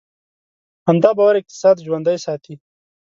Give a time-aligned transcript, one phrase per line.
[0.87, 2.53] همدا باور اقتصاد ژوندی ساتي.